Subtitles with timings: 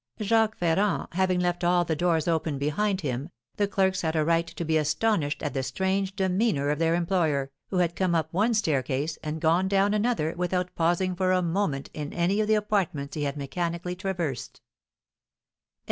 [0.19, 4.47] Jacques Ferrand having left all the doors open behind him, the clerks had a right
[4.47, 8.55] to be astonished at the strange demeanour of their employer, who had come up one
[8.55, 13.13] staircase and gone down another without pausing for a moment in any of the apartments
[13.15, 14.59] he had mechanically traversed.